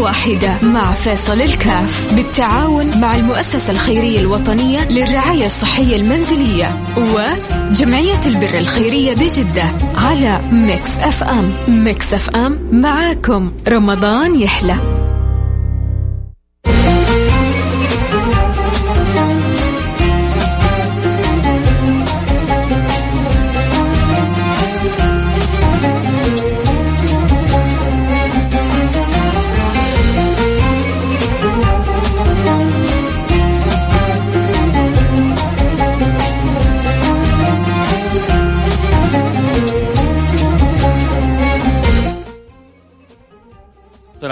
[0.00, 9.14] واحدة مع فيصل الكاف بالتعاون مع المؤسسة الخيرية الوطنية للرعاية الصحية المنزلية وجمعية البر الخيرية
[9.14, 11.52] بجدة على Mix FM.
[11.68, 13.52] Mix FM معاكم.
[13.68, 15.09] رمضان يحلى.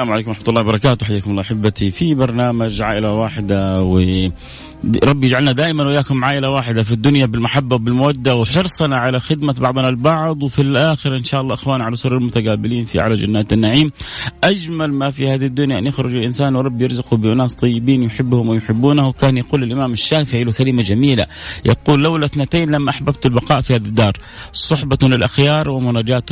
[0.08, 1.06] السلام عليكم ورحمة الله وبركاته.
[1.06, 4.00] حياكم الله أحبتي في برنامج عائلة واحدة و
[5.04, 10.42] ربي يجعلنا دائما وياكم عائلة واحدة في الدنيا بالمحبة وبالمودة وحرصنا على خدمة بعضنا البعض
[10.42, 13.90] وفي الآخر إن شاء الله أخوان على سرر متقابلين في أعلى جنات النعيم.
[14.44, 19.12] أجمل ما في هذه الدنيا أن يخرج الإنسان وربي يرزقه بأناس طيبين يحبهم ويحبونه.
[19.12, 21.26] كان يقول الإمام الشافعي له كلمة جميلة
[21.64, 24.12] يقول لولا اثنتين لما أحببت البقاء في هذه الدار.
[24.52, 26.24] صحبة للأخيار ومناجاة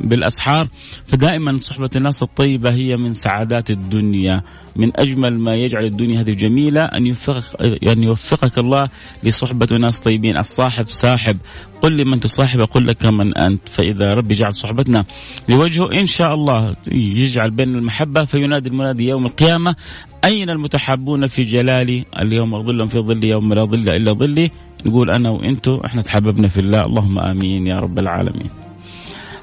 [0.00, 0.66] بالأسحار.
[1.06, 4.42] فدائما صحبة الناس الطيبة هي من سعادات الدنيا.
[4.76, 7.44] من أجمل ما يجعل الدنيا هذه جميلة أن يوفقك
[7.92, 8.88] أن يوفقك الله
[9.22, 10.36] لصحبة ناس طيبين.
[10.38, 11.36] الصاحب ساحب
[11.82, 13.68] قل لي من تصاحب أقول لك من أنت.
[13.68, 15.04] فإذا ربي جعل صحبتنا
[15.48, 19.76] لوجهه إن شاء الله يجعل بين المحبة فينادي المنادي يوم القيامة
[20.24, 24.50] أين المتحابون في جلالي؟ اليوم أظلهم في ظلي يوم لا ظل إلا ظلي.
[24.86, 26.80] نقول أنا وأنتو إحنا تحببنا في الله.
[26.80, 28.69] اللهم آمين يا رب العالمين.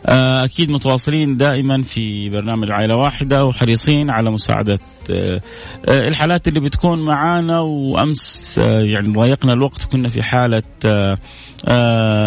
[0.09, 4.77] أكيد متواصلين دائما في برنامج عائلة واحدة وحريصين على مساعدة
[5.11, 5.41] آه،
[5.85, 7.59] آه، الحالات اللي بتكون معانا.
[7.59, 10.63] وأمس يعني ضايقنا الوقت كنا في حالة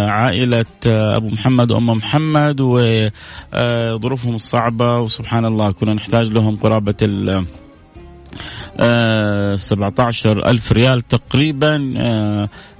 [0.08, 4.98] عائلة أبو محمد وأم محمد وظروفهم الصعبة.
[4.98, 7.46] وسبحان الله كنا نحتاج لهم قرابة ال
[9.58, 11.76] 17 ألف ريال تقريبا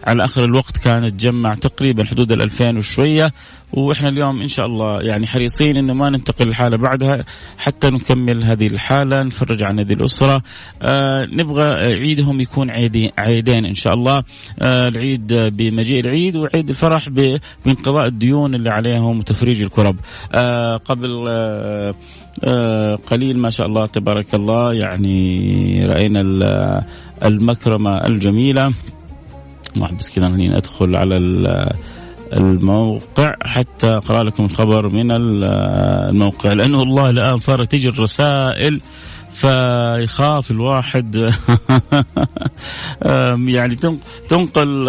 [0.04, 3.32] على آخر الوقت كانت تجمع تقريبا حدود ال 2000 وشوية
[3.72, 7.24] وإحنا اليوم إن شاء الله يعني حريصين إنه ما ننتقل للحاله بعدها
[7.58, 10.42] حتى نكمل هذه الحالة نفرج عن هذه الأسرة.
[10.82, 14.22] آه نبغى عيدهم يكون عيدين عيدين إن شاء الله.
[14.62, 19.96] آه العيد بمجيء العيد وعيد الفرح بانقضاء الديون اللي عليهم وتفريج الكرب.
[20.32, 21.94] آه قبل آه
[22.44, 26.20] آه قليل ما شاء الله تبارك الله يعني رأينا
[27.24, 28.72] المكرمة الجميلة.
[29.76, 31.16] واحد بس كذا أدخل على
[32.32, 38.80] الموقع حتى أقرأ لكم الخبر من الموقع لأنه والله الآن صارت تجي الرسائل
[39.32, 41.16] فيخاف الواحد.
[43.46, 43.76] يعني
[44.28, 44.88] تنقل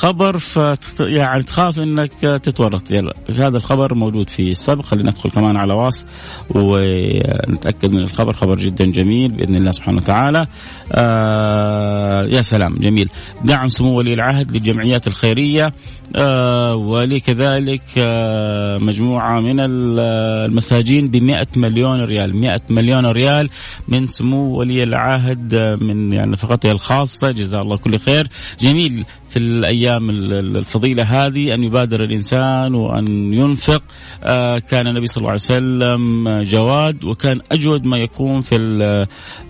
[0.00, 2.90] خبر فت يعني تخاف إنك تتورط.
[2.90, 4.84] يلا هذا الخبر موجود في السابق.
[4.84, 6.06] خلينا ندخل كمان على واس
[6.50, 8.32] ونتأكد من الخبر.
[8.32, 10.46] خبر جدا جميل بإذن الله سبحانه وتعالى.
[10.92, 13.08] آه يا سلام جميل.
[13.44, 15.72] دعم سمو ولي العهد للجمعيات الخيرية.
[16.16, 21.16] آه ولكذلك آه مجموعة من المساجين ب
[21.56, 22.36] مليون ريال.
[22.36, 23.50] 100 مليون ريال
[23.88, 27.30] من سمو ولي العهد من يعني نفقته الخاصة.
[27.30, 28.28] جزاه الله كل خير.
[28.60, 33.82] جميل في الأيام الفضيلة هذه أن يبادر الإنسان وأن ينفق.
[34.24, 38.56] آه كان النبي صلى الله عليه وسلم جواد وكان أجود ما يكون في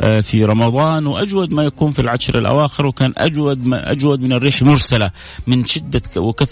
[0.00, 4.62] آه في رمضان وأجود ما يكون في العشر الأواخر وكان أجود ما أجود من الريح
[4.62, 5.10] المرسله
[5.46, 6.02] من شدة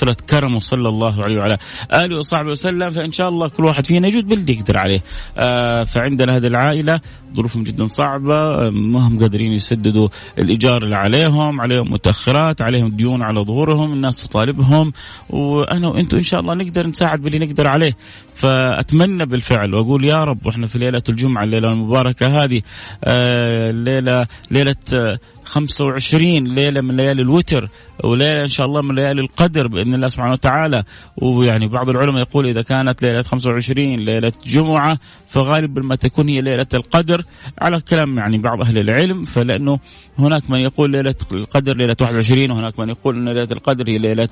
[0.02, 1.58] وكثره كرمه صلى الله عليه وعلى
[1.92, 2.90] آله وصحبه وسلم.
[2.90, 5.02] فإن شاء الله كل واحد فينا يجود باللي يقدر عليه.
[5.38, 7.00] آه فعندنا هذه العائلة
[7.36, 13.40] ظروفهم جدا صعبة ما هم قادرين يسددوا الإيجار اللي عليهم عليهم متأخرات عليهم ديون على
[13.44, 14.92] ظهورهم الناس تطالبهم.
[15.30, 17.96] وأنا وأنتم إن شاء الله نقدر نساعد باللي نقدر عليه.
[18.38, 22.62] فأتمنى بالفعل وأقول يا رب وإحنا في ليلة الجمعة الليلة المباركة هذه
[23.04, 25.18] آه ليلة ليلة آه
[25.48, 27.68] 25 ليلة من ليالي الوتر
[28.04, 30.84] وليلة إن شاء الله من ليالي القدر بإذن الله سبحانه وتعالى.
[31.16, 34.98] ويعني بعض العلماء يقول إذا كانت ليلة 25 ليلة جمعة
[35.28, 37.24] فغالبا ما تكون هي ليلة القدر.
[37.60, 39.78] على كلام يعني بعض أهل العلم فلأنه
[40.18, 44.28] هناك من يقول ليلة القدر ليلة 21 وهناك من يقول إن ليلة القدر هي ليلة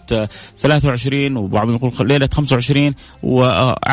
[0.59, 2.95] 23 وبعضهم يقول ليلة 25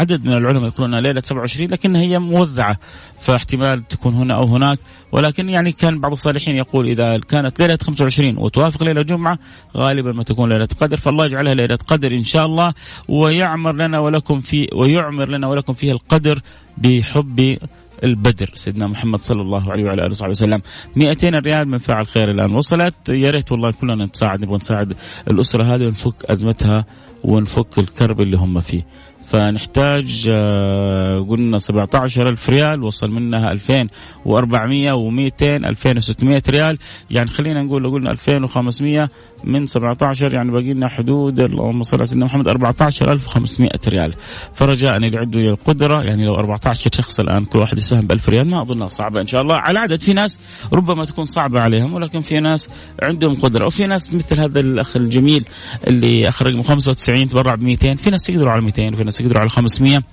[0.03, 2.77] وعدد من العلماء يقولون ليلة 27 لكنها هي موزعة
[3.19, 4.79] فاحتمال تكون هنا أو هناك.
[5.11, 9.39] ولكن يعني كان بعض الصالحين يقول إذا كانت ليلة 25 وتوافق ليلة جمعة
[9.77, 10.97] غالبا ما تكون ليلة قدر.
[10.97, 12.73] فالله يجعلها ليلة قدر إن شاء الله
[13.07, 16.41] ويعمر لنا ولكم في ويعمر لنا ولكم فيها القدر
[16.77, 17.57] بحب
[18.03, 18.51] البدر.
[18.53, 20.61] سيدنا محمد صلى الله عليه وعلى آله وصحبه وسلم.
[20.95, 23.09] 200 ريال من فاعل خير الآن وصلت.
[23.09, 24.94] يا ريت والله كلنا نتساعد نبغى نساعد
[25.31, 26.85] الأسرة هذه ونفك أزمتها
[27.23, 28.85] ونفك الكرب اللي هم فيه.
[29.33, 36.77] فنحتاج آه، قلنا 17 ألف ريال وصل منها 2400 و200 2600 ريال.
[37.12, 39.09] يعني خلينا نقول قلنا 2500
[39.44, 44.13] من 17 يعني باقي لنا حدود اللهم صل على سيدنا محمد 14500 ريال.
[44.53, 48.50] فرجاء اللي عنده القدرة يعني لو 14 شخص الآن كل واحد يساهم ب 1000 ريال
[48.50, 49.56] ما أظنها صعبة إن شاء الله.
[49.56, 50.39] على عدد في ناس
[50.74, 52.69] ربما تكون صعبة عليهم ولكن في ناس
[53.03, 55.45] عندهم قدرة وفي ناس مثل هذا الأخ الجميل
[55.88, 59.41] اللي أخرج من 95 تبرع ب 200 في ناس يقدروا على 200 وفي ناس يقدروا
[59.41, 60.03] على 500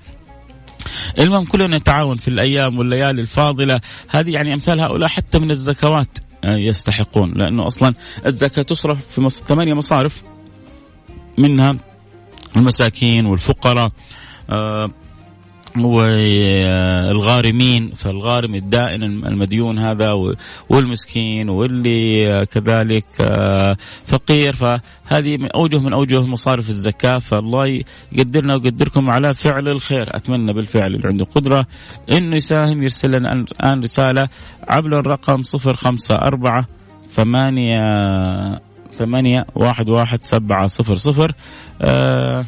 [1.19, 3.81] المهم كلنا نتعاون في الأيام والليالي الفاضلة.
[4.09, 7.33] هذه يعني أمثال هؤلاء حتى من الزكوات آه، يستحقون.
[7.35, 7.93] لأنه أصلا
[8.25, 10.21] الزكاة تصرف في ثمانية مصارف
[11.37, 11.75] منها
[12.57, 13.91] المساكين والفقراء.
[14.49, 14.91] آه،
[17.11, 20.11] والغارمين فالغارم الدائن المديون هذا
[20.69, 23.77] والمسكين واللي كذلك آه،
[24.07, 24.53] فقير.
[24.53, 27.19] فهذه أوجه من أوجه مصارف الزكاة.
[27.19, 27.81] فالله
[28.11, 30.15] يقدرنا ويقدركم على فعل الخير.
[30.15, 31.65] أتمنى بالفعل اللي عنده قدرة
[32.11, 34.27] إنه يساهم يرسل لنا الان رسالة
[34.67, 36.65] عبر الرقم 054
[37.11, 37.81] ثمانية
[38.91, 41.31] ثمانية واحد واحد سبعة صفر صفر.
[41.81, 42.45] آه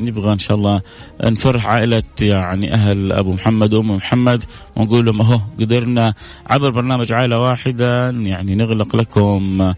[0.00, 0.80] نبغى إن شاء الله
[1.24, 4.44] نفرح عائلة يعني أهل أبو محمد وأم محمد
[4.76, 6.14] ونقول لهم أهو قدرنا
[6.46, 9.72] عبر برنامج عائلة واحدة يعني نغلق لكم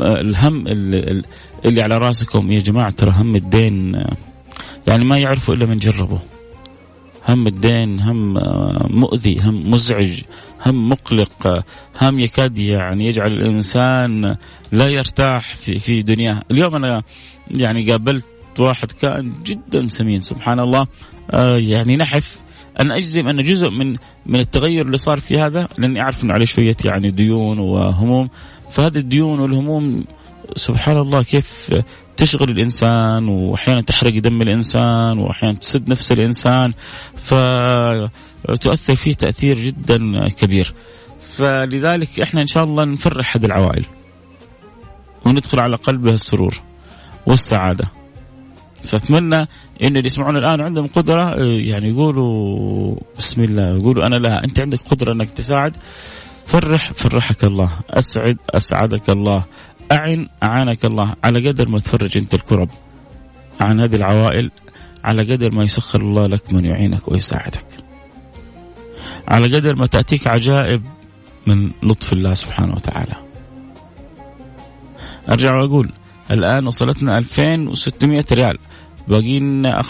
[0.00, 1.22] الهم اللي,
[1.64, 2.52] اللي على راسكم.
[2.52, 4.04] يا جماعة ترى هم الدين
[4.86, 6.18] يعني ما يعرفوا إلا من جربوا.
[7.28, 8.34] هم الدين هم
[8.90, 10.20] مؤذي هم مزعج
[10.66, 11.64] هم مقلق
[12.02, 14.36] هم يكاد يعني يجعل الإنسان
[14.72, 16.42] لا يرتاح في في دنياه.
[16.50, 17.02] اليوم أنا
[17.50, 18.26] يعني قابلت
[18.58, 20.20] واحد كائن جدا سمين.
[20.20, 20.86] سبحان الله
[21.30, 22.36] آه يعني نحف.
[22.80, 23.96] أنا أجزم أن جزء من
[24.26, 28.28] من التغير اللي صار في هذا لأني أعرف إنه عليه شوية يعني ديون وهموم.
[28.70, 30.04] فهذه الديون والهموم
[30.56, 31.74] سبحان الله كيف
[32.16, 36.72] تشغل الإنسان واحيانا تحرق دم الإنسان واحيانا تسد نفس الإنسان.
[37.16, 40.74] فتؤثر فيه تأثير جدا كبير.
[41.20, 43.84] فلذلك إحنا إن شاء الله نفرح هذه العوائل
[45.26, 46.60] وندخل على قلبها السرور
[47.26, 48.01] والسعادة.
[48.84, 49.40] اتمنى
[49.82, 54.44] ان اللي يسمعون الآن عندهم قدرة آه، يعني يقولوا بسم الله يقولوا أنا لها.
[54.44, 55.76] أنت عندك قدرة إنك تساعد.
[56.46, 57.70] فرح فرحك الله.
[57.90, 59.44] أسعد أسعدك الله.
[59.92, 61.14] أعن أعانك الله.
[61.24, 62.68] على قدر ما تفرج أنت الكرب.
[63.60, 64.50] عن هذه العوائل
[65.04, 67.66] على قدر ما يسخر الله لك من يعينك ويساعدك.
[69.28, 70.82] على قدر ما تأتيك عجائب
[71.46, 73.14] من لطف الله سبحانه وتعالى.
[75.28, 75.92] أرجع وأقول
[76.30, 78.58] الآن وصلتنا 2600 ريال.
[79.12, 79.82] باقي لنا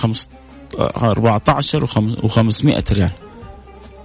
[0.79, 3.11] 14 و500 ريال.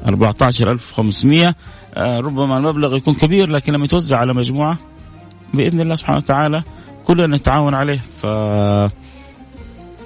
[0.08, 1.56] 14500
[1.96, 4.78] آه، ربما المبلغ يكون كبير لكن لما يتوزع على مجموعة
[5.54, 6.64] بإذن الله سبحانه وتعالى
[7.06, 8.00] كلنا نتعاون عليه.
[8.22, 8.26] ف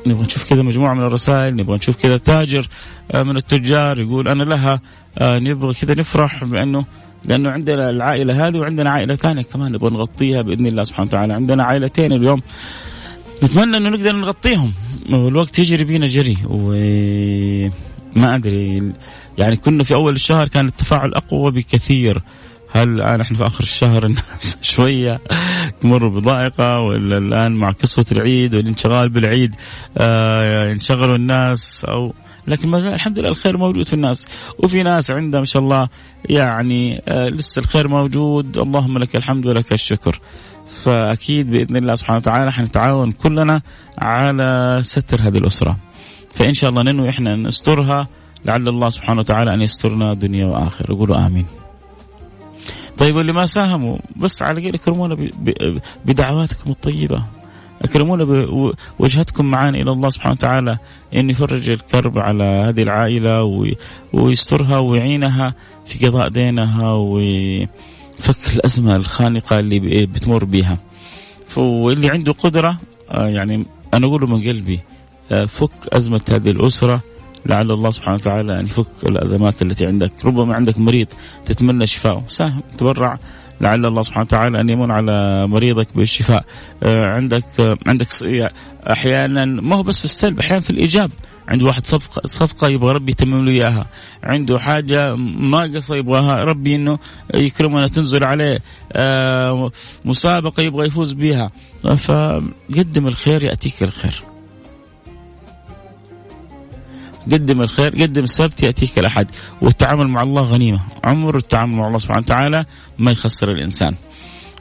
[0.07, 2.67] نبغى نشوف كذا مجموعة من الرسائل نبغى نشوف كذا تاجر
[3.11, 4.81] آه، من التجار يقول أنا لها
[5.17, 6.85] آه، نبغى كذا نفرح بأنه
[7.25, 11.33] لأنه عندنا العائلة هذه وعندنا عائلة ثانية كمان نبغى نغطيها بإذن الله سبحانه وتعالى.
[11.33, 12.41] عندنا عائلتين اليوم.
[13.43, 14.73] نتمنى إنه نقدر نغطيهم.
[15.09, 18.93] والوقت يجري بينا جري وما أدري.
[19.37, 22.21] يعني كنا في أول الشهر كان التفاعل أقوى بكثير.
[22.73, 25.21] هل الآن إحنا في آخر الشهر الناس شوية
[25.81, 29.55] تمر بضائقة ولا الآن مع قصه العيد والانشغال بالعيد
[29.97, 32.13] آه انشغلوا الناس أو
[32.47, 34.27] لكن ما زال الحمد لله الخير موجود في الناس.
[34.63, 35.87] وفي ناس عندها ما شاء الله
[36.29, 38.57] يعني آه لسه الخير موجود.
[38.57, 40.19] اللهم لك الحمد ولك الشكر.
[40.83, 43.61] فأكيد بإذن الله سبحانه وتعالى حنتعاون كلنا
[43.97, 45.77] على ستر هذه الأسرة.
[46.33, 48.07] فإن شاء الله ننوي إحنا نسترها
[48.45, 51.45] لعل الله سبحانه وتعالى أن يسترنا دنيا وآخرة، قولوا آمين.
[52.97, 55.29] طيب واللي ما ساهموا بس على الأقل اكرمونا
[56.05, 57.25] بدعواتكم الطيبة.
[57.81, 58.23] اكرمونا
[58.99, 60.77] بوجهتكم معانا إلى الله سبحانه وتعالى
[61.15, 63.43] إن يفرج الكرب على هذه العائلة
[64.13, 65.53] ويسترها ويعينها
[65.85, 67.67] في قضاء دينها وي
[68.21, 70.77] فك الأزمة الخانقة اللي بتمر بها
[71.57, 72.77] واللي عنده قدرة
[73.11, 74.79] آه، يعني أنا أقوله من قلبي
[75.31, 77.01] آه، فك أزمة هذه الأسرة
[77.45, 80.11] لعل الله سبحانه وتعالى أن يفك الأزمات التي عندك.
[80.25, 81.07] ربما عندك مريض
[81.45, 83.19] تتمنى شفاءه ساهم تبرع.
[83.61, 86.45] لعل الله سبحانه وتعالى أن يمن على مريضك بالشفاء.
[86.83, 88.07] آه، عندك عندك
[88.91, 91.11] أحيانا ما هو بس في السلب أحيانا في الإيجاب.
[91.51, 93.85] عنده واحد صفقة, صفقة يبغى ربي يتمم له إياها.
[94.23, 96.99] عنده حاجة ناقصة يبغاها ربي إنه
[97.35, 98.59] يكرمنا تنزل عليه
[98.93, 99.71] آه
[100.05, 101.51] مسابقة يبغى يفوز بها
[101.83, 104.23] فقدم الخير يأتيك الخير.
[107.31, 109.31] قدم الخير قدم السبت يأتيك الأحد.
[109.61, 110.79] والتعامل مع الله غنيمة.
[111.03, 112.65] عمر التعامل مع الله سبحانه وتعالى
[112.99, 113.95] ما يخسر الإنسان.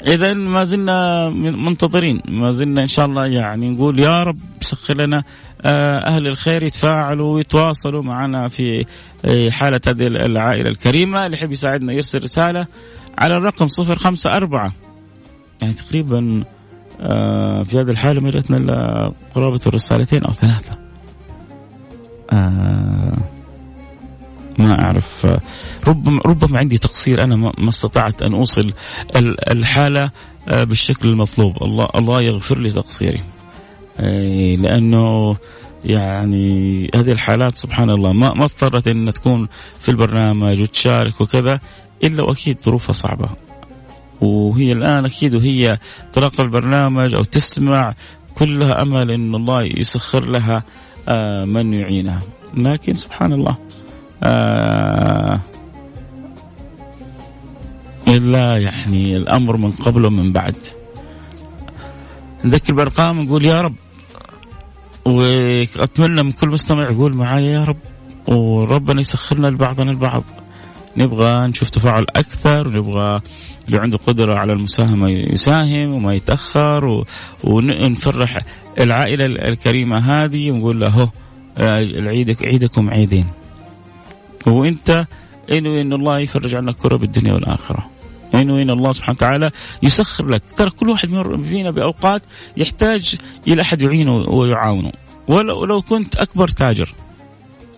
[0.06, 2.22] اذا ما زلنا منتظرين.
[2.28, 5.24] ما زلنا إن شاء الله يعني نقول يا رب سخر لنا
[5.64, 8.86] أهل الخير يتفاعلوا ويتواصلوا معنا في
[9.24, 11.26] آه، حالة هذه العائلة الكريمة.
[11.26, 12.66] اللي يحب يساعدنا يرسل رسالة
[13.18, 14.72] على الرقم 054
[15.62, 16.44] يعني تقريبا
[17.00, 20.78] آه، في هذه الحالة ما جاتنا إلا قرابة الرسالتين أو ثلاثة.
[24.58, 25.26] ما أعرف.
[25.88, 27.24] ربما ربما عندي تقصير.
[27.24, 28.72] أنا ما استطعت أن أوصل
[29.50, 30.10] الحالة
[30.48, 31.64] آه، بالشكل المطلوب.
[31.64, 33.20] الله الله يغفر لي تقصيري.
[34.56, 35.36] لأنه
[35.84, 39.48] يعني هذه الحالات سبحان الله ما ما اضطرت إن تكون
[39.80, 41.60] في البرنامج وتشارك وكذا
[42.04, 43.28] إلا وأكيد ظروفها صعبة.
[44.20, 45.78] وهي الآن أكيد وهي
[46.12, 47.94] تراقب البرنامج أو تسمع
[48.34, 50.62] كلها أمل إن الله يسخر لها
[51.08, 52.20] آه، من يعينها.
[52.54, 53.56] لكن سبحان الله
[54.22, 55.40] آه
[58.08, 60.79] إلا يعني الأمر من قبل ومن بعد.
[62.44, 63.74] نذكر بأرقام نقول يا رب.
[65.04, 67.76] وأتمنى من كل مستمع يقول معايا يا رب.
[68.28, 70.24] وربنا يسخرنا لبعضنا البعض.
[70.96, 73.20] نبغى نشوف تفاعل أكثر ونبغى
[73.66, 77.04] اللي عنده قدرة على المساهمة يساهم وما يتأخر
[77.44, 78.38] ونفرح
[78.80, 81.10] العائلة الكريمة هذه ونقول له
[82.08, 83.24] عيدك عيدكم عيدين.
[84.46, 85.06] وإنت
[85.52, 87.90] انوي إن الله يفرج عنك كرب الدنيا والآخرة.
[88.34, 89.50] انوي ان الله سبحانه وتعالى
[89.82, 90.42] يسخر لك.
[90.56, 91.08] ترى كل واحد
[91.44, 92.22] فينا بأوقات
[92.56, 93.16] يحتاج
[93.48, 94.92] إلى أحد يعينه ويعاونه.
[95.28, 96.94] ولو لو كنت أكبر تاجر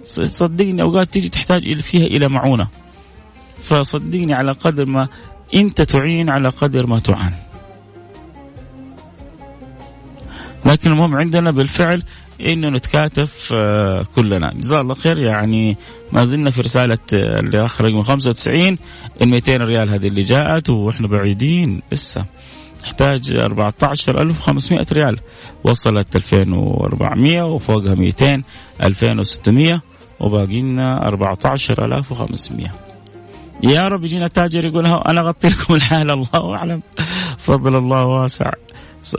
[0.02, 2.68] صدقني أوقات تيجي تحتاج فيها إلى معونة.
[3.62, 5.08] فصدقني على قدر ما
[5.54, 7.34] أنت تعين على قدر ما تعان.
[10.66, 12.02] لكن المهم عندنا بالفعل
[12.52, 14.50] إنه نتكاتف آه، كلنا.
[14.54, 15.18] جزاه الله خير.
[15.18, 15.76] يعني
[16.12, 18.76] ما زلنا في رسالة آه، اللي اخر رقم 95
[19.22, 22.24] ال 200 ريال هذه اللي جاءت وإحنا بعيدين لسه.
[22.84, 25.18] نحتاج 14500 ريال.
[25.64, 28.42] وصلت 2400 وفوقها 200
[28.82, 29.82] 2600
[30.20, 32.70] وباقي لنا 14500
[33.62, 36.82] يا رب يجينا تاجر يقول أنا أغطي لكم الحال الله أعلم.
[37.38, 38.50] فضل الله واسع.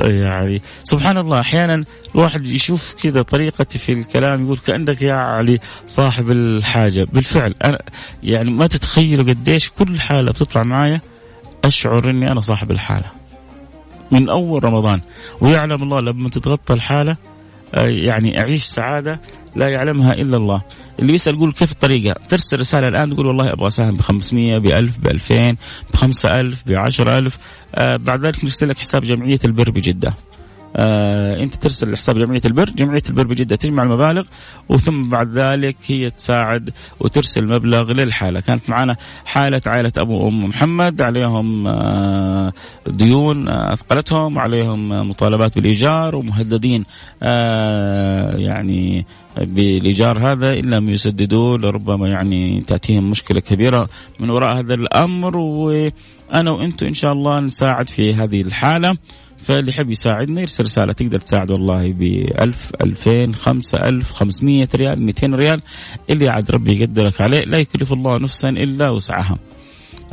[0.02, 1.84] يعني سبحان الله أحيانا
[2.16, 7.08] الواحد يشوف كذا طريقتي في الكلام يقول كأنك يا علي صاحب الحاجة.
[7.13, 7.80] بالفعل أنا
[8.24, 11.02] يعني ما تتخيلوا قديش كل حالة بتطلع معايا
[11.63, 13.12] أشعر إني أنا صاحب الحالة.
[14.12, 15.02] من أول رمضان.
[15.42, 17.18] ويعلم الله لما تتغطى الحالة
[17.77, 19.20] يعني أعيش سعادة
[19.56, 20.62] لا يعلمها إلا الله.
[21.00, 24.65] اللي بيسأل يقول كيف الطريقة؟ ترسل رسالة الآن تقول والله أبغى أساهم ب 500 ب
[24.65, 25.51] 1000 ب 2000
[25.94, 27.38] ب 5000 ب 10000
[27.75, 30.13] آه بعد ذلك نرسل لك حساب جمعية البر بجدة.
[30.75, 34.25] آه انت ترسل لحساب جمعية البر، جمعية البر بجدة تجمع المبالغ
[34.70, 41.01] وثم بعد ذلك هي تساعد وترسل مبلغ للحالة، كانت معنا حالة عائلة أبو أم محمد
[41.01, 42.53] عليهم آه
[42.88, 46.86] ديون آه، أثقلتهم، عليهم مطالبات بالإيجار ومهددين
[47.24, 49.06] آه يعني
[49.38, 53.89] بالإيجار هذا إن لم يسددوا لربما يعني تأتيهم مشكلة كبيرة
[54.20, 55.38] من وراء هذا الأمر.
[55.38, 58.98] وأنا وأنتم إن شاء الله نساعد في هذه الحالة.
[59.43, 62.01] فاللي يحب يساعدنا يرسل رسالة تقدر تساعد والله ب
[62.41, 65.62] 1000 2000 5000 500 ريال 200 ريال
[66.09, 69.38] اللي عاد ربي يقدرك عليه لا يكلف الله نفسا إلا وسعها.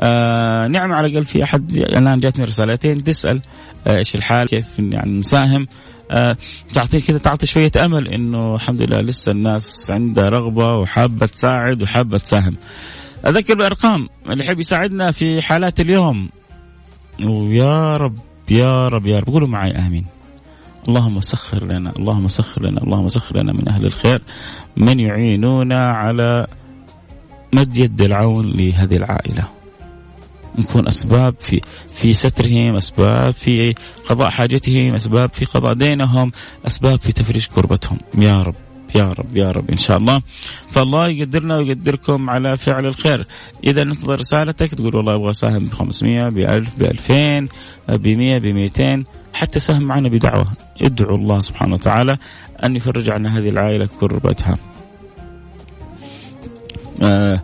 [0.01, 3.41] آه نعم على الأقل في أحد الآن جاتني رسالتين تسأل
[3.87, 5.67] آه، إيش الحال كيف يعني نساهم
[6.11, 6.37] آه
[6.75, 12.19] تعطي كذا تعطي شوية أمل إنه الحمد لله لسه الناس عندها رغبة وحابة تساعد وحابة
[12.19, 12.57] تساهم.
[13.27, 16.29] أذكر بأرقام اللي يحب يساعدنا في حالات اليوم.
[17.29, 18.30] ويا رب.
[18.51, 20.07] يا رب يا رب قولوا معي آمين.
[20.89, 24.23] اللهم سخر لنا اللهم سخر لنا اللهم سخر لنا من أهل الخير.
[24.77, 26.47] من يعينونا على
[27.53, 29.45] مد يد العون لهذه العائلة.
[30.59, 31.61] نكون أسباب في
[31.95, 33.75] في سترهم، أسباب في
[34.09, 36.33] قضاء حاجتهم، أسباب في قضاء دينهم،
[36.67, 38.55] أسباب في تفريج كربتهم، يا رب.
[38.95, 40.23] يا رب يا رب إن شاء الله.
[40.71, 43.27] فالله يقدرنا ويقدركم على فعل الخير.
[43.65, 47.49] إذا ننتظر رسالتك تقول والله أبغى أساهم ب 500 ب 1000 ب 2000
[47.89, 49.05] ب 100 ب 200
[49.35, 50.47] حتى ساهم معنا بدعوة.
[50.83, 52.19] ادعوا الله سبحانه وتعالى
[52.65, 54.59] أن يفرج عنا هذه العائلة كربتها.
[57.03, 57.41] آه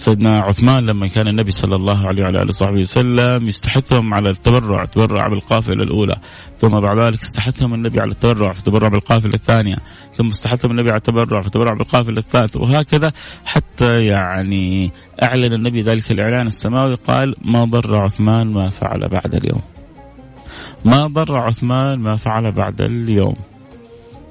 [0.00, 4.82] سيدنا عثمان لما كان النبي صلى الله عليه وعلى آله وصحبه وسلم يستحثهم على التبرع،
[4.82, 6.16] التبرع بالقافلة الأولى،
[6.58, 9.76] ثم بعد ذلك استحثهم النبي على التبرع في التبرع بالقافلة الثانية،
[10.14, 13.12] ثم استحثهم النبي على التبرع في التبرع بالقافلة الثالثة، وهكذا
[13.44, 14.92] حتى يعني
[15.22, 19.62] أعلن النبي ذلك الإعلان السماوي قال ما ضر عثمان ما فعل بعد اليوم.
[20.84, 23.36] ما ضر عثمان ما فعل بعد اليوم.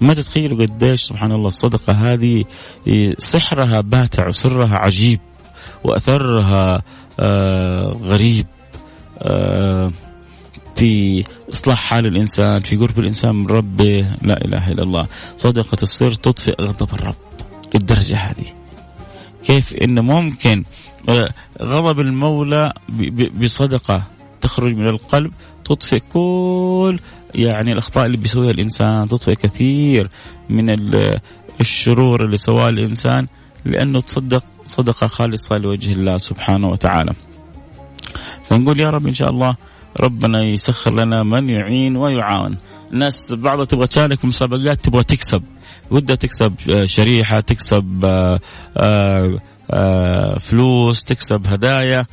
[0.02, 2.46] ما تتخيلوا قديش سبحان الله الصدقة هذه
[3.18, 5.20] سحرها باتع وسرها عجيب
[5.84, 6.82] وأثرها
[7.20, 8.46] آه غريب
[9.20, 9.92] آه
[10.80, 11.24] في
[11.54, 14.16] إصلاح حال الإنسان في قرب الإنسان من ربه.
[14.22, 15.08] لا إله إلا الله.
[15.36, 17.16] صدقة السر تطفئ غضب الرب
[17.76, 18.54] للدرجة هذه.
[19.44, 20.64] كيف إن ممكن
[21.10, 21.30] آه،
[21.62, 22.74] غضب المولى
[23.42, 24.04] بصدقة
[24.42, 25.32] تخرج من القلب
[25.66, 27.00] تطفئ كل
[27.36, 30.10] يعني الأخطاء اللي بيسويها الإنسان تطفئ كثير
[30.50, 30.70] من
[31.62, 33.28] الشرور اللي سواها الإنسان.
[33.66, 37.14] لأنه تصدق صدقة خالصة لوجه الله سبحانه وتعالى.
[38.46, 39.56] فنقول يا رب إن شاء الله
[40.00, 42.58] ربنا يسخر لنا من يعين ويعاون.
[42.92, 45.44] الناس بعضها تبغى تشارك مسابقات تبغى تكسب.
[45.92, 48.40] ودها تكسب آه، شريحة تكسب آه،
[49.72, 52.06] آه، فلوس تكسب هدايا.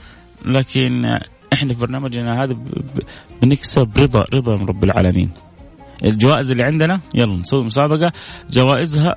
[0.44, 1.04] لكن
[1.52, 2.56] إحنا في برنامجنا هذا
[3.42, 5.30] بنكسب رضا رضا من رب العالمين.
[6.04, 8.12] الجوائز اللي عندنا يلا نسوي مسابقة.
[8.50, 9.14] جوائزها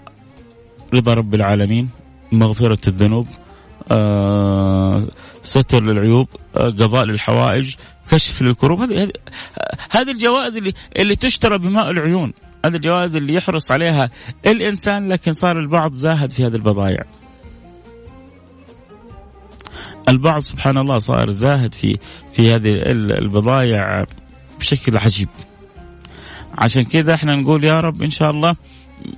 [0.93, 1.89] رضا رب العالمين.
[2.31, 3.27] مغفرة الذنوب
[3.91, 5.07] آه،
[5.43, 7.75] ستر للعيوب آه، قضاء للحوائج
[8.11, 8.81] كشف للكروب.
[8.81, 9.11] هذه
[9.89, 12.33] هذه الجوائز اللي اللي تشترى بماء العيون.
[12.65, 14.09] هذه الجوائز اللي يحرص عليها
[14.47, 17.03] الإنسان لكن صار البعض زاهد في هذه البضائع
[20.09, 21.97] البعض سبحان الله صار زاهد في
[22.33, 24.05] في هذه البضائع
[24.59, 25.29] بشكل عجيب.
[26.57, 28.55] عشان كذا إحنا نقول يا رب إن شاء الله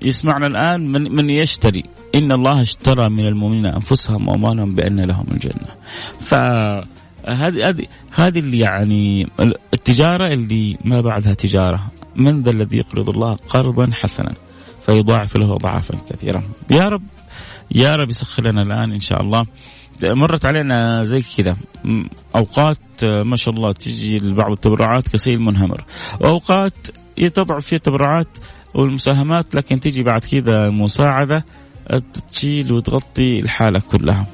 [0.01, 1.83] يسمعنا الآن من من يشتري.
[2.15, 5.67] إن الله اشترى من المؤمنين أنفسهم وأموالهم بأن لهم الجنة.
[6.21, 6.33] ف
[7.25, 9.27] هذه هذه اللي يعني
[9.73, 11.91] التجارة اللي ما بعدها تجارة.
[12.15, 14.33] من ذا الذي يقرض الله قرضا حسنا
[14.85, 17.03] فيضاعف له اضعافا كثيره يا رب
[17.75, 19.45] يا رب يسخر لنا الآن إن شاء الله.
[20.03, 21.57] مرت علينا زي كذا.
[22.35, 25.83] أوقات ما شاء الله تجي بعض التبرعات كسيل منهمر.
[26.21, 26.73] وأوقات
[27.33, 28.37] تضعف في التبرعات
[28.75, 31.45] والمساهمات لكن تجي بعد كذا مساعدة.
[32.31, 34.27] تشيل وتغطي الحالة كلها.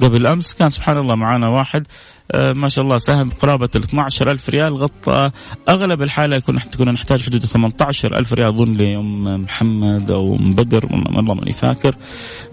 [0.00, 1.86] قبل أمس كان سبحان الله معنا واحد
[2.32, 5.30] آه، ما شاء الله ساهم بقرابة ال 12 ألف ريال غطى
[5.68, 10.86] أغلب الحالة يكون كنا نحتاج حدود 18 ألف ريال أظن لأم محمد أو أم بدر
[10.92, 11.94] والله ماني فاكر.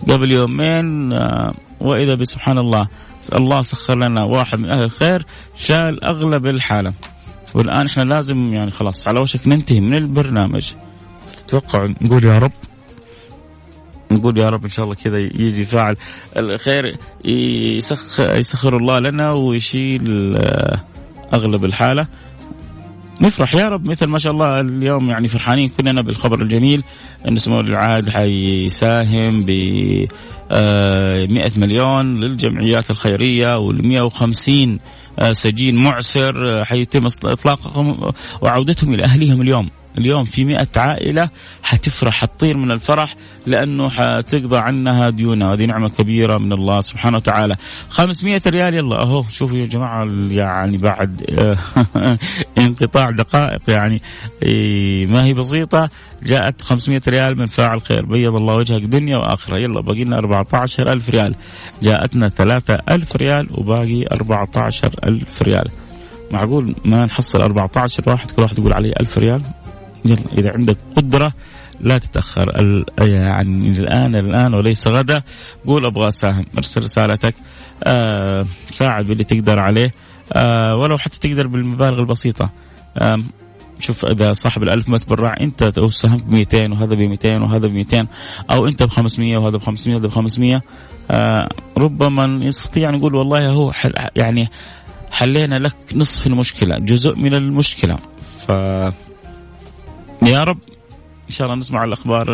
[0.10, 2.88] قبل يومين آه، وإذا بسبحان الله
[3.36, 6.94] الله سخر لنا واحد من أهل الخير شال أغلب الحالة.
[7.56, 10.72] والآن إحنا لازم يعني خلاص على وشك ننتهي من البرنامج.
[11.38, 12.52] تتوقع نقول يا رب؟
[14.12, 15.96] نقول يا رب إن شاء الله كذا يجي فاعل.
[16.38, 20.80] الخير يسخر, يسخر الله لنا ويشيل آه،
[21.34, 22.08] أغلب الحالة.
[23.22, 26.84] نفرح يا رب مثل ما شاء الله اليوم يعني فرحانين كلنا بالخبر الجميل
[27.28, 30.08] إن سمو العاد حيساهم ب 100
[30.52, 34.80] آه، مليون للجمعيات الخيرية وال 150
[35.20, 39.70] آه، سجين معسر حيتم إطلاقهم وعودتهم إلى أهليهم اليوم.
[39.98, 41.30] اليوم في مئة عائلة
[41.64, 45.54] حتفرح حتطير من الفرح لأنه حتقضى عنها ديونها.
[45.54, 47.56] هذه نعمة كبيرة من الله سبحانه وتعالى.
[47.90, 51.22] 500 ريال يلا أهو شوفوا يا جماعة يعني بعد
[52.58, 54.02] انقطاع دقائق يعني
[54.44, 55.90] إيه، ما هي بسيطة.
[56.24, 58.06] جاءت 500 ريال من فاعل خير.
[58.06, 59.58] بيض الله وجهك دنيا وآخرة.
[59.58, 61.36] يلا باقي لنا 14 ألف ريال.
[61.84, 65.70] جاءتنا 3 ألف ريال وباقي 14 ألف ريال.
[66.32, 69.42] معقول ما نحصل 14 واحد؟ كل واحد يقول عليه ألف ريال؟
[70.08, 71.34] يلا إذا عندك قدرة
[71.80, 72.46] لا تتأخر.
[73.00, 75.24] يعني الآن الآن وليس غدا.
[75.68, 77.36] قول أبغى اساهم أرسل رسالتك.
[77.84, 79.92] آه ساعد باللي تقدر عليه.
[80.34, 82.50] آه ولو حتى تقدر بالمبالغ البسيطة.
[82.98, 83.24] آه
[83.80, 87.72] شوف إذا صاحب الألف ما تبرع أنت ساهمت ب 200 وهذا ب 200 وهذا ب
[87.72, 88.08] 200
[88.52, 90.62] أو أنت ب 500 وهذا ب 500 وهذا ب 500
[91.12, 94.50] آه ربما نستطيع نقول والله هو حل يعني
[95.12, 97.98] حلينا لك نصف المشكلة جزء من المشكلة.
[98.48, 98.52] ف
[100.22, 100.58] يا رب.
[101.28, 102.26] إن شاء الله نسمع الأخبار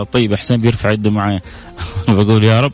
[0.00, 1.40] الطيبه حسين بيرفع يده معايا
[2.08, 2.72] بقول يا رب.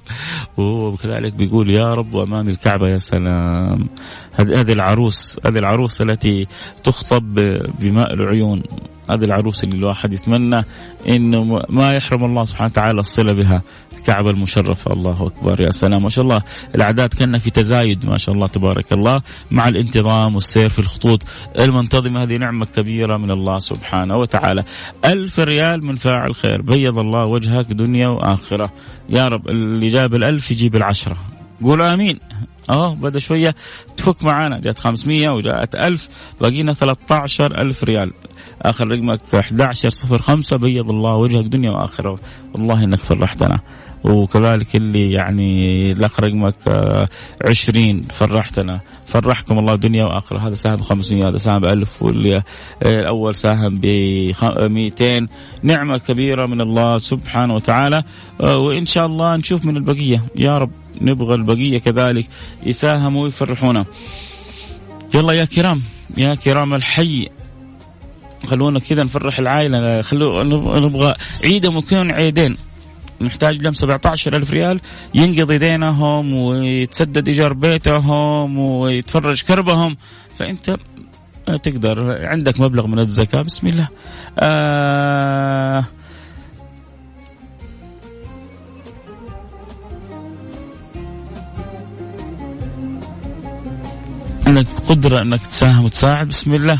[0.57, 3.88] وكذلك بيقول يا رب وامام الكعبة يا سلام.
[4.33, 6.46] هذه العروس هذه العروس التي
[6.85, 7.35] تخطب
[7.81, 8.62] بماء العيون.
[9.11, 10.64] هذه العروس اللي الواحد يتمنى
[11.09, 13.62] إنه ما يحرم الله سبحانه وتعالى الصلة بها.
[13.99, 14.92] الكعبة المشرفة.
[14.92, 15.61] الله أكبر.
[15.61, 16.03] يا سلام.
[16.03, 16.42] ما شاء الله.
[16.75, 18.07] الأعداد كان في تزايد.
[18.07, 18.47] ما شاء الله.
[18.47, 19.23] تبارك الله.
[19.51, 21.23] مع الانتظام والسير في الخطوط
[21.59, 22.23] المنتظمة.
[22.23, 24.64] هذه نعمة كبيرة من الله سبحانه وتعالى.
[25.05, 26.62] ألف ريال من فاعل خير.
[26.62, 28.73] بيض الله وجهك دنيا وآخرة.
[29.09, 29.49] يا رب.
[29.49, 31.16] اللي جاب الألف يجيب العشرة.
[31.64, 32.19] قولوا آمين.
[32.71, 33.55] اهو بدا شوية
[33.97, 34.59] تفك معانا.
[34.59, 36.09] جات 500 وجاءت 1000
[36.40, 38.12] باقينا 13000 ريال.
[38.62, 42.19] آخر رقمك 1105 بيض الله وجهك دنيا وآخرة.
[42.55, 43.61] والله إنك فرحتنا.
[44.04, 46.54] وكذلك اللي يعني لك رقمك
[47.44, 48.80] 20 فرحتنا.
[49.06, 50.48] فرحكم الله دنيا وآخرة.
[50.48, 52.42] هذا ساهم ب 500 هذا ساهم ب 1000 واللي
[52.82, 53.87] الأول ساهم ب
[54.61, 55.28] 200
[55.62, 58.02] نعمة كبيرة من الله سبحانه وتعالى.
[58.40, 60.22] وإن شاء الله نشوف من البقية.
[60.37, 62.26] يا رب نبغى البقية كذلك
[62.66, 63.85] يساهموا ويفرحونا.
[65.14, 65.82] يلا يا كرام
[66.16, 67.28] يا كرام الحي.
[68.46, 70.00] خلونا كذا نفرح العائلة.
[70.00, 70.42] خلو
[70.80, 72.56] نبغى عيدهم يكون عيدين.
[73.20, 74.81] نحتاج لهم 17 ألف ريال
[75.14, 79.96] ينقضي دينهم ويتسدد إيجار بيتهم ويتفرج كربهم.
[80.38, 80.76] فأنت
[81.62, 83.88] تقدر عندك مبلغ من الزكاة بسم الله.
[84.38, 85.85] آه
[94.46, 96.79] عندك قدرة أنك تساهم وتساعد بسم الله.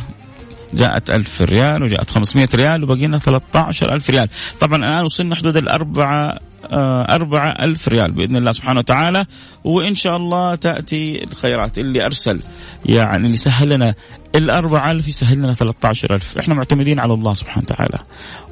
[0.75, 4.29] جاءت ألف ريال وجاءت 500 ريال وبقينا لنا 13 ألف ريال.
[4.61, 6.39] طبعا الآن وصلنا حدود الأربعة
[6.71, 9.27] آه، أربعة ألف ريال بإذن الله سبحانه وتعالى.
[9.65, 12.41] وإن شاء الله تأتي الخيرات اللي أرسل
[12.87, 13.95] يعني اللي سهل لنا.
[14.35, 16.39] الأربعة ألف يسهل لنا 13 ألف.
[16.39, 17.99] إحنا معتمدين على الله سبحانه وتعالى.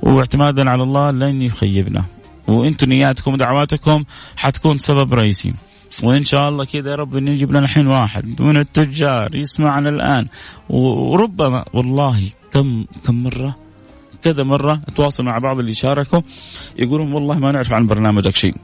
[0.03, 2.05] واعتمادا على الله لن يخيبنا.
[2.49, 4.05] وأنتم نياتكم ودعواتكم
[4.37, 5.55] حتكون سبب رئيسي.
[6.03, 10.27] وإن شاء الله كذا يا رب نجيب لنا الحين واحد من التجار يسمعنا الآن.
[10.69, 13.55] وربما والله كم كم مرة؟
[14.23, 16.21] كذا مرة أتواصل مع بعض اللي شاركوا
[16.79, 18.55] يقولون والله ما نعرف عن برنامجك شيء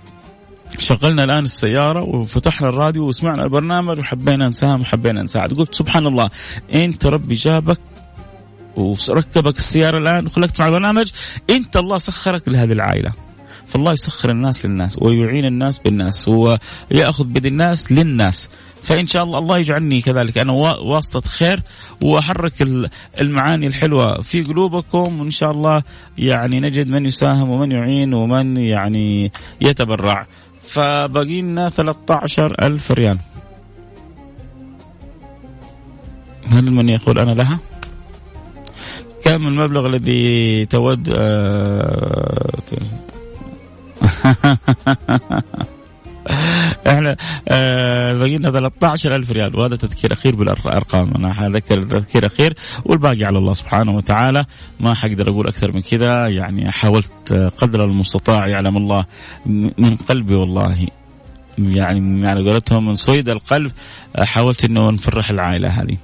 [0.78, 5.52] شغلنا الآن السيارة وفتحنا الراديو وسمعنا البرنامج وحبينا نساهم وحبينا نساعد.
[5.52, 6.30] قلت سبحان الله
[6.74, 7.80] أنت ربي جابك
[8.76, 11.10] وركبك السيارة الآن وخلك تسمع البرنامج
[11.50, 13.12] أنت الله سخرك لهذه العائلة.
[13.70, 18.50] فالله يسخر الناس للناس ويعين الناس بالناس ويأخذ بيد الناس للناس.
[18.82, 20.38] فإن شاء الله الله يجعلني كذلك.
[20.38, 20.52] أنا
[20.82, 21.62] واسطة خير
[22.04, 22.52] وأحرك
[23.20, 25.82] المعاني الحلوة في قلوبكم وإن شاء الله
[26.18, 30.26] يعني نجد من يساهم ومن يعين ومن يعني يتبرع.
[30.62, 33.18] فبقي لنا 13 ألف ريال.
[36.52, 37.58] هل من يقول أنا لها؟
[39.24, 42.50] كم المبلغ الذي تود آه
[46.86, 47.16] إحنا
[47.48, 51.12] آه بقينا 13000 ريال وهذا تذكير أخير بالأرقام.
[51.18, 52.54] أنا حذكر تذكير أخير
[52.86, 54.44] والباقي على الله سبحانه وتعالى.
[54.80, 56.28] ما حقدر أقول أكثر من كذا.
[56.28, 59.04] يعني حاولت قدر المستطاع يعلم الله
[59.78, 60.86] من قلبي والله.
[61.58, 63.72] يعني يعني قولتهم من صيد القلب
[64.18, 65.96] حاولت إنه نفرح العائلة هذه.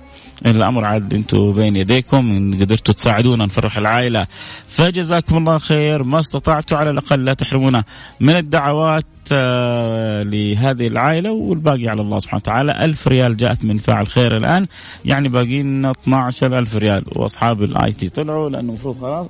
[0.46, 4.26] الأمر عاد أنتم بين يديكم إن قدرتوا تساعدونا نفرح العائلة.
[4.66, 6.02] فجزاكم الله خير.
[6.02, 7.84] ما استطعتوا على الأقل لا تحرمونا
[8.20, 12.84] من الدعوات آه، لهذه العائلة والباقي على الله سبحانه وتعالى.
[12.84, 14.66] ألف ريال جاءت من فاعل خير الآن.
[15.04, 17.04] يعني باقي لنا 12 ألف ريال.
[17.16, 19.26] وأصحاب ال IT طلعوا لأنه المفروض خلاص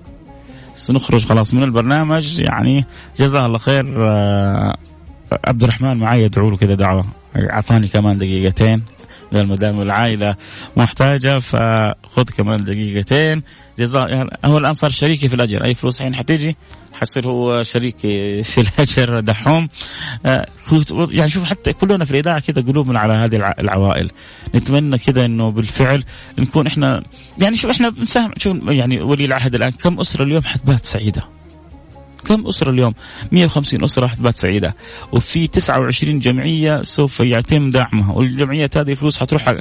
[0.74, 2.40] سنخرج خلاص من البرنامج.
[2.40, 2.84] يعني
[3.18, 4.76] جزاه الله خير آه،
[5.44, 7.04] عبد الرحمن معي يدعو له كذا دعوة.
[7.36, 8.95] أعطاني كمان دقيقتين.
[9.34, 10.36] قال ما دام العائله
[10.76, 13.42] محتاجة فخذ كمان دقيقتين.
[13.78, 15.64] جزاء يعني هو الآن صار شريكي في الأجر.
[15.64, 16.56] أي فلوس الحين حتيجي؟
[17.00, 19.68] حصير هو شريكي في الأجر دحوم.
[20.26, 20.46] آه،
[21.10, 24.10] يعني شوف حتى كلنا في الإذاعة كذا قلوبنا على هذه العوائل.
[24.54, 26.04] نتمنى كذا إنه بالفعل
[26.38, 27.02] نكون إحنا
[27.38, 31.35] يعني شوف إحنا بنساهم شوف يعني ولي العهد الآن كم أسرة اليوم؟ حتبات سعيدة.
[32.26, 32.94] كم أسرة اليوم؟
[33.32, 34.76] 150 أسرة حتبات سعيدة.
[35.12, 38.12] وفي 29 جمعية سوف يتم دعمها.
[38.12, 39.54] والجمعيات هذه فلوس حتروح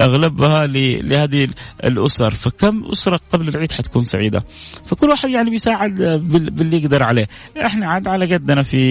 [0.00, 1.48] أغلبها لهذه
[1.84, 2.30] الأسر.
[2.30, 4.44] فكم أسرة قبل العيد حتكون سعيدة؟
[4.86, 5.94] فكل واحد يعني بيساعد
[6.52, 7.28] باللي يقدر عليه.
[7.66, 8.82] إحنا عاد على قدنا في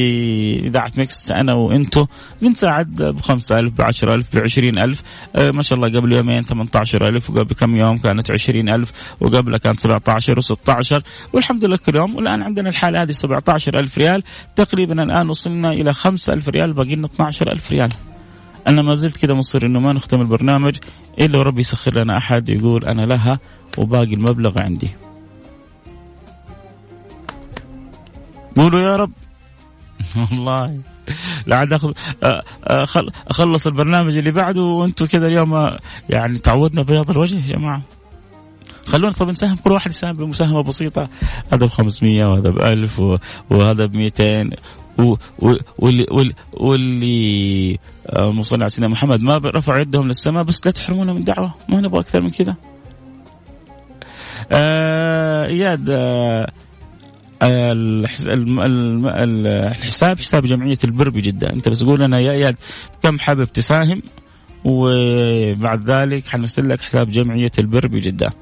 [0.68, 2.06] إذاعة Mix أنا وإنتو
[2.42, 5.04] بنساعد ب 5000 ب 10000 ب 20000
[5.36, 8.92] أه ما شاء الله قبل يومين 18000 وقبل كم يوم كانت 20000
[9.22, 11.02] وقبلها كانت 17 و16
[11.34, 12.16] والحمد لله كل يوم.
[12.16, 14.24] والآن عندنا الحالة هذه 17 ألف ريال.
[14.56, 17.90] تقريبا الآن وصلنا إلى 5 ألف ريال باقي لنا 12 ألف ريال.
[18.68, 20.76] أنا ما زلت كذا مصر إنه ما نختم البرنامج
[21.20, 23.40] إلا وربي يسخر لنا أحد يقول أنا لها
[23.78, 24.96] وباقي المبلغ عندي.
[28.58, 29.12] قولوا يا رب.
[30.32, 30.80] والله.
[31.48, 35.78] لا عاد اخذ أخلص البرنامج اللي بعده وأنتم كذا اليوم
[36.10, 37.82] يعني تعودنا بياض الوجه يا جماعة.
[38.86, 41.10] خلونا طب نساهم كل واحد يساهم بمساهمة بسيطة.
[41.54, 43.00] هذا ب 500 وهذا ب 1000
[43.50, 44.50] وهذا ب 200
[45.80, 47.80] واللي واللي,
[48.42, 51.54] صل على سيدنا محمد ما رفعوا يدهم للسماء بس لا تحرمونا من دعوة.
[51.70, 52.56] ما نبغى أكثر من كذا.
[54.52, 56.52] آه إياد آه
[59.72, 62.56] الحساب حساب جمعية البر بجده أنت بس قول لنا يا إياد
[63.04, 64.02] كم حابب تساهم؟
[64.66, 68.34] وبعد ذلك حنرسل لك حساب جمعية البر بجده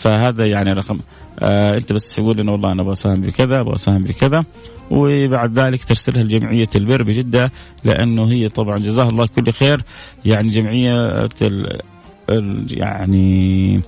[0.00, 0.98] فهذا يعني رقم
[1.40, 4.44] آه أنت بس تقول لنا والله أنا أبغى أساهم بكذا أبغى أساهم بكذا.
[4.90, 7.52] وبعد ذلك ترسلها لجمعية البر بجدة
[7.84, 9.82] لأنه هي طبعا جزاها الله كل خير.
[10.24, 13.80] يعني جمعية ال يعني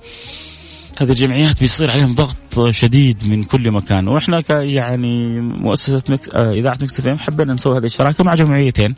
[1.01, 4.07] هذه الجمعيات بيصير عليهم ضغط شديد من كل مكان.
[4.07, 6.29] وإحنا يعني مؤسسة Mix...
[6.35, 8.95] آه إذاعة Mix حبينا نسوي هذه الشراكه مع جمعيتين.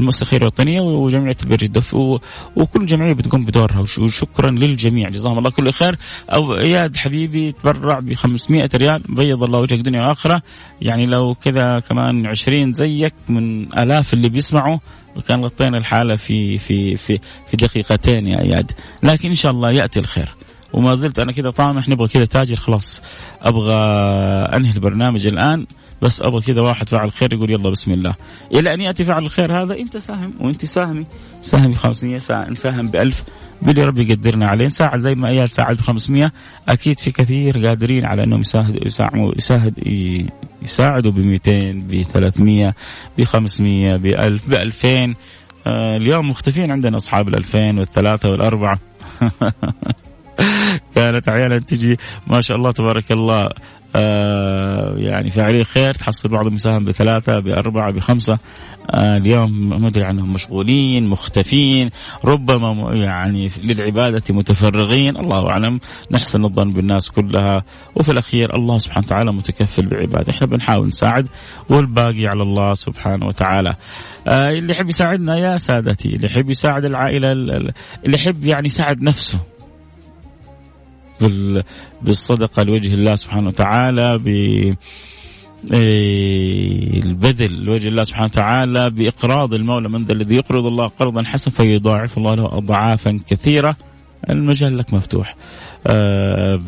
[0.00, 1.82] المؤسسه الخيريه الوطنيه وجمعيه البر جده
[2.56, 3.84] وكل جمعية بتقوم بدورها.
[4.00, 5.08] وشكرا للجميع.
[5.08, 5.98] جزاهم الله كل خير.
[6.30, 9.02] أبو إياد حبيبي تبرع ب 500 ريال.
[9.08, 10.42] بيض الله وجهك دنيا وآخرة.
[10.82, 14.78] يعني لو كذا كمان 20 زيك من آلاف اللي بيسمعوا
[15.28, 18.72] كان غطينا الحالة في في في في دقيقتين يا إياد.
[19.02, 20.34] لكن إن شاء الله يأتي الخير.
[20.72, 23.02] وما زلت أنا كذا طامح نبغى كذا تاجر خلاص.
[23.42, 23.74] أبغى
[24.56, 25.66] أنهي البرنامج الآن
[26.02, 28.14] بس أبغى كذا واحد فعل خير يقول يلا بسم الله.
[28.54, 31.06] إلى أن يأتي فعل الخير هذا أنت ساهم وأنت ساهمي.
[31.42, 32.16] ساهم ب 500
[32.50, 33.24] نساهم ب 1000
[33.62, 36.32] باللي ربي يقدرنا عليه نساعد زي ما اياد ساعد ب 500
[36.68, 39.74] أكيد في كثير قادرين على أنهم يساعدوا يساعدوا يساعد
[40.62, 42.74] يساعدوا ب 200 ب 300
[43.18, 45.14] ب 500 ب 1000 ب 2000
[45.66, 48.78] آه اليوم مختفين عندنا أصحاب ال 2000 والثلاثة والأربعة.
[50.94, 51.96] كانت أحيانا تجي.
[52.26, 53.48] ما شاء الله تبارك الله
[53.96, 55.94] آه يعني فاعلين خير.
[55.94, 58.38] تحصل بعضهم يساهم بثلاثة بأربعة بخمسة.
[58.94, 61.90] آه اليوم ما أدري عنهم مشغولين مختفين.
[62.24, 65.16] ربما يعني للعبادة متفرغين.
[65.16, 65.80] الله أعلم.
[66.10, 67.64] نحسن الظن بالناس كلها.
[67.94, 70.32] وفي الأخير الله سبحانه وتعالى متكفل بعباده.
[70.32, 71.28] إحنا بنحاول نساعد
[71.70, 73.74] والباقي على الله سبحانه وتعالى.
[74.28, 77.72] آه اللي يحب يساعدنا يا سادتي اللي يحب يساعد العائلة اللي
[78.08, 79.49] يحب يعني يساعد نفسه.
[82.02, 84.28] بالصدقة لوجه الله سبحانه وتعالى ب
[85.72, 91.54] إيه، البذل لوجه الله سبحانه وتعالى بإقراض المولى من ذا الذي يقرض الله قرضا حسنا
[91.54, 93.76] فيضاعف الله له أضعافا كثيرة.
[94.32, 95.36] المجال لك مفتوح.
[95.86, 96.60] آه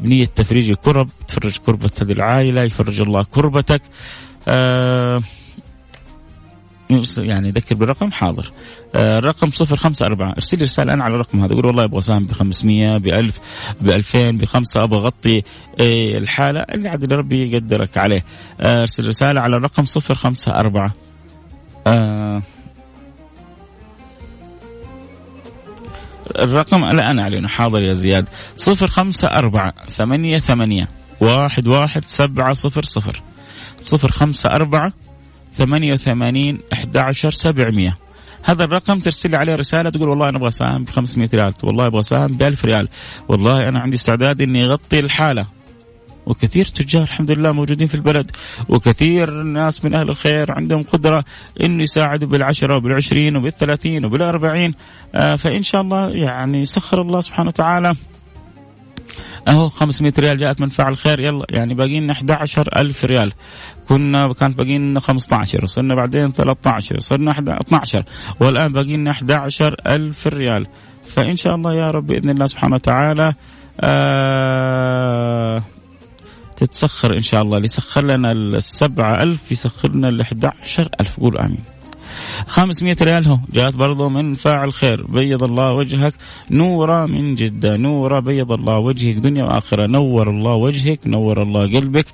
[0.00, 3.82] بنية تفريج الكرب تفرج كربة هذه العائلة يفرج الله كربتك.
[4.48, 5.22] آه
[7.18, 8.52] يعني ذكر بالرقم حاضر.
[8.94, 10.32] آه رقم صفر خمسة أربعة.
[10.32, 11.54] ارسل لي رسالة أنا على الرقم هذا.
[11.54, 13.40] قول والله أبغى سهم ب 500 ب 1000
[13.80, 14.84] ب 2000 بخمسة.
[14.84, 15.42] أبغى أغطي
[15.80, 18.24] آه الحالة اللي عاد ربي يقدرك عليه.
[18.60, 20.94] آه ارسل رسالة على الرقم صفر خمسة أربعة.
[21.86, 22.42] آه
[26.38, 28.28] الرقم لا أنا أعلنه حاضر يا زياد.
[28.56, 30.88] صفر خمسة أربعة ثمانية ثمانية
[31.20, 33.22] واحد واحد سبعة صفر صفر.
[33.76, 34.92] صفر خمسة أربعة
[35.58, 38.06] 88 11 700
[38.46, 41.86] هذا الرقم ترسل لي عليه رسالة تقول والله أنا أبغى اساهم ب 500 ريال والله
[41.86, 42.88] أبغى اساهم ب 1000 ريال.
[43.28, 45.46] والله أنا عندي استعداد إني أغطي الحالة.
[46.26, 48.30] وكثير تجار الحمد لله موجودين في البلد.
[48.68, 51.24] وكثير ناس من أهل الخير عندهم قدرة
[51.60, 54.74] إنه يساعدوا بالعشرة وبالعشرين وبالثلاثين وبالأربعين.
[55.14, 57.94] آه فإن شاء الله يعني سخر الله سبحانه وتعالى
[59.48, 63.32] أهو 500 ريال جاءت من فعل خير يلا يعني باقي لنا 11000 ريال.
[63.88, 68.04] كنا كانت باقي لنا 15 وصلنا بعدين 13 صرنا 12
[68.40, 70.66] والآن باقي لنا 11000 ريال.
[71.02, 73.34] فإن شاء الله يا رب بإذن الله سبحانه وتعالى
[73.80, 75.62] آه
[76.56, 77.56] تتسخر إن شاء الله.
[77.56, 81.75] اللي يسخر لنا السبعة ألف يسخر لنا ال 11000 قول آمين.
[82.46, 83.38] 500 ريال هو.
[83.52, 85.06] جاءت برضو من فاعل خير.
[85.06, 86.14] بيض الله وجهك
[86.50, 87.76] نورة من جدة.
[87.76, 89.86] نورة بيض الله وجهك دنيا وآخرة.
[89.86, 92.06] نور الله وجهك نور الله قلبك.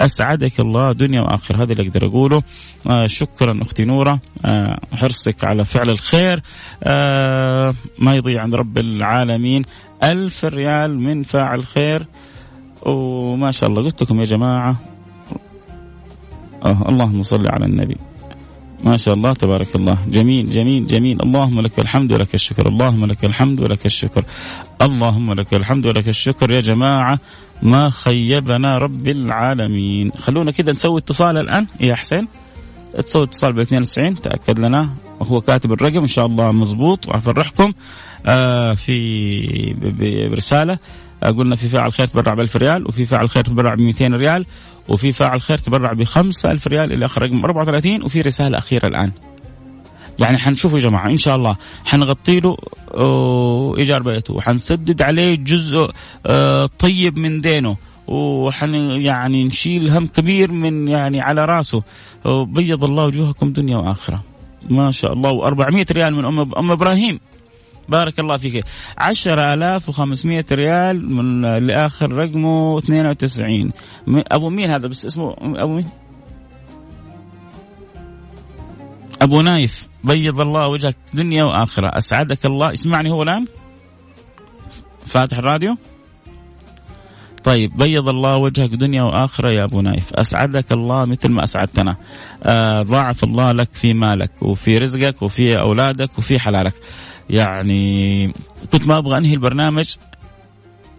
[0.00, 1.62] أسعدك الله دنيا وآخرة.
[1.62, 2.42] هذا اللي أقدر أقوله.
[2.90, 4.20] آه شكرا أختي نورة.
[4.44, 6.42] آه حرصك على فعل الخير.
[6.82, 9.62] آه ما يضيع عند رب العالمين.
[10.04, 12.06] ألف ريال من فاعل خير.
[12.82, 14.76] وما شاء الله قلت لكم يا جماعة.
[16.64, 17.96] آه اللهم صل على النبي.
[18.86, 19.98] ما شاء الله تبارك الله.
[20.08, 21.22] جميل جميل جميل.
[21.22, 22.68] اللهم لك الحمد ولك الشكر.
[22.68, 24.24] اللهم لك الحمد ولك الشكر.
[24.82, 27.18] اللهم لك الحمد ولك الشكر يا جماعة.
[27.62, 30.12] ما خيبنا رب العالمين.
[30.12, 31.66] خلونا كذا نسوي اتصال الآن.
[31.80, 32.28] يا حسين؟
[33.06, 34.90] تسوي اتصال ب 92 تأكد لنا.
[35.20, 36.00] وهو كاتب الرقم.
[36.00, 37.72] إن شاء الله مزبوط وأفرحكم.
[38.26, 38.96] آه في
[40.30, 40.78] برسالة.
[41.22, 44.46] قلنا في فاعل خير تبرع ب 1000 ريال وفي فاعل خير تبرع ب 200 ريال
[44.88, 49.12] وفي فاعل خير تبرع ب 5000 ريال إلى آخر رقم 34 وفي رسالة أخيرة الآن.
[50.18, 52.56] يعني حنشوف يا جماعة إن شاء الله حنغطي له
[53.78, 55.90] إيجار بيته وحنسدد عليه جزء
[56.78, 57.76] طيب من دينه
[58.06, 61.82] وحن يعني نشيل هم كبير من يعني على راسه.
[62.26, 64.22] بيض الله وجوهكم دنيا وآخرة.
[64.70, 67.20] ما شاء الله و400 ريال من أم أم إبراهيم.
[67.88, 68.64] بارك الله فيك.
[68.98, 73.72] 10500 ريال من لآخر رقمه 92
[74.08, 75.88] أبو مين هذا؟ بس اسمه أبو مين؟
[79.22, 79.88] أبو نايف.
[80.04, 81.98] بيض الله وجهك دنيا وآخرة.
[81.98, 82.72] أسعدك الله.
[82.72, 83.44] اسمعني هو الآن.
[85.06, 85.76] فاتح الراديو.
[87.46, 90.12] طيب بيض الله وجهك دنيا وآخرة يا أبو نايف.
[90.14, 91.96] أسعدك الله مثل ما أسعدتنا.
[92.42, 96.74] آه ضاعف الله لك في مالك وفي رزقك وفي أولادك وفي حلالك.
[97.30, 98.32] يعني
[98.72, 99.94] كنت ما أبغى أنهي البرنامج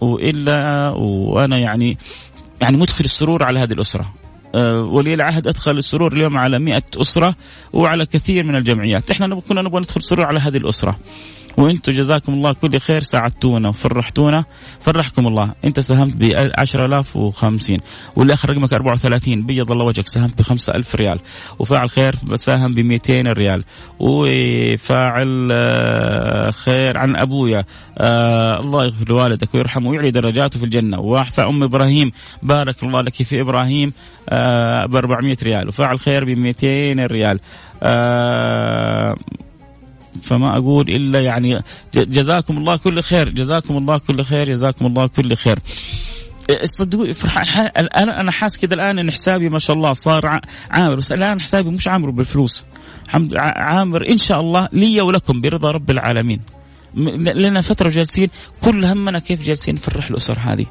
[0.01, 1.97] وإلا وأنا يعني
[2.61, 4.13] يعني مدخل السرور على هذه الأسرة.
[4.55, 7.35] آه، ولي العهد أدخل السرور اليوم على مئة أسرة
[7.73, 10.99] وعلى كثير من الجمعيات، إحنا كنا نبغى ندخل سرور على هذه الأسرة.
[11.57, 14.45] وأنتم جزاكم الله كل خير ساعدتونا وفرحتونا
[14.79, 15.53] فرحكم الله.
[15.65, 17.77] انت ساهمت ب 10050
[18.15, 21.19] واللي آخر رقمك 34 بيض الله وجهك ساهمت ب 5000 ريال.
[21.59, 23.63] وفاعل خير ساهم ب 200 ريال.
[23.99, 27.63] وفاعل آه، خير عن أبويا
[27.97, 30.99] آه الله يغفر لوالدك ويرحمه ويعلي درجاته في الجنة.
[30.99, 32.11] وفاء أم إبراهيم
[32.43, 33.93] بارك الله لك في إبراهيم
[34.29, 35.67] آه ب 400 ريال.
[35.67, 37.39] وفاعل خير ب 200 ريال.
[37.83, 39.15] آه
[40.23, 41.63] فما أقول إلا يعني
[41.95, 45.59] جزاكم الله كل خير جزاكم الله كل خير جزاكم الله كل خير.
[46.63, 50.39] صدقوا فرحان أنا أنا حاس كذا الآن إن حسابي ما شاء الله صار
[50.71, 52.65] عامر بس الآن حسابي مش عامر بالفلوس.
[53.35, 56.41] عامر إن شاء الله لي ولكم برضا رب العالمين.
[56.95, 58.29] لنا فترة جالسين
[58.61, 60.65] كل همنا كيف جالسين نفرح الأسر هذه.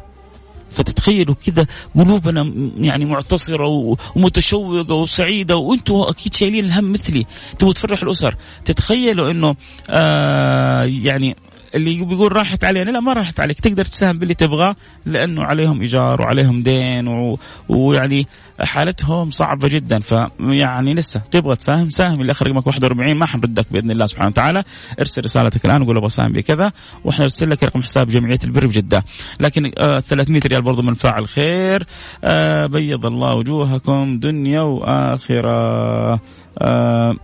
[0.70, 7.26] فتتخيلوا كذا قلوبنا يعني معتصرة ومتشوقة وسعيدة وأنتم أكيد شايلين الهم مثلي.
[7.58, 8.34] تبغوا تفرح الأسر.
[8.64, 9.56] تتخيلوا أنه
[9.90, 11.36] آه يعني
[11.76, 12.90] اللي بيقول راحت علينا.
[12.90, 13.60] لا ما راحت عليك.
[13.60, 17.38] تقدر تساهم باللي تبغاه لأنه عليهم إيجار وعليهم دين و...
[17.68, 18.26] ويعني
[18.60, 20.00] حالتهم صعبة جدا.
[20.00, 24.62] فيعني لسه تبغى تساهم ساهم اللي آخر رقمك 41 ما حنردك بإذن الله سبحانه وتعالى.
[25.00, 26.72] ارسل رسالتك الآن وقول أبغى أساهم بكذا.
[27.04, 29.04] وإحنا نرسل لك رقم حساب جمعية البر بجدة.
[29.40, 31.86] لكن آه 300 ريال برضو من فاعل خير.
[32.24, 36.20] آه بيض الله وجوهكم دنيا وآخرة.
[36.58, 37.16] آه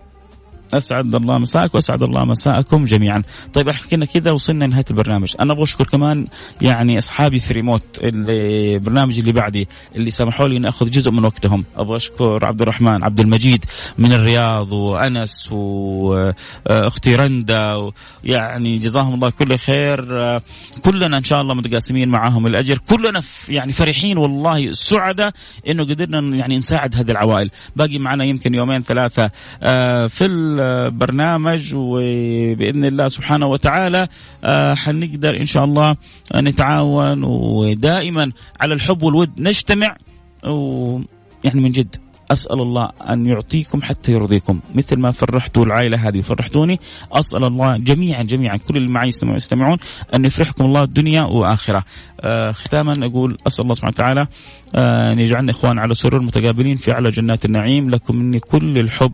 [0.72, 3.22] أسعد الله مساءك وأسعد الله مساءكم جميعا.
[3.52, 6.26] طيب احكينا كذا وصلنا لنهاية البرنامج، أنا أبغى اشكر كمان
[6.62, 11.64] يعني أصحابي في ريموت البرنامج اللي بعدي اللي سمحوا لي إني أخذ جزء من وقتهم،
[11.76, 13.64] أبغى أشكر عبد الرحمن عبد المجيد
[13.98, 17.90] من الرياض وأنس وأختي رندا
[18.24, 20.02] يعني جزاهم الله كل خير.
[20.84, 25.32] كلنا إن شاء الله متقاسمين معاهم الأجر، كلنا يعني فرحين والله سعداء
[25.68, 29.30] إنه قدرنا يعني نساعد هذه العوائل، باقي معنا يمكن يومين ثلاثة.
[29.62, 30.24] آه، في
[30.88, 34.08] برنامج وبإذن الله سبحانه وتعالى
[34.44, 35.96] آه، حنقدر إن شاء الله
[36.34, 39.96] نتعاون ودائما على الحب والود نجتمع
[40.44, 41.96] ويعني من جد.
[42.32, 44.60] أسأل الله أن يعطيكم حتى يرضيكم.
[44.74, 46.80] مثل ما فرحتوا العائلة هذه وفرحتوني
[47.12, 49.76] أسأل الله جميعا جميعا كل اللي معي يستمعون
[50.14, 51.84] أن يفرحكم الله الدنيا وآخرة.
[52.20, 54.26] آه ختاما أقول أسأل الله سبحانه وتعالى
[54.74, 57.90] آه أن يجعلنا إخوان على سرور متقابلين في أعلى جنات النعيم.
[57.90, 59.12] لكم مني كل الحب.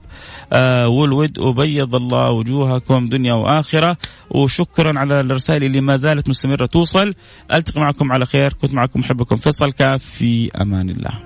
[0.52, 3.96] آه والود وبيض الله وجوهكم دنيا وآخرة.
[4.30, 7.14] وشكرا على الرسائل اللي ما زالت مستمرة توصل.
[7.54, 8.52] ألتقي معكم على خير.
[8.52, 9.72] كنت معكم محبكم فيصل.
[9.72, 11.18] كاف في أمان الله.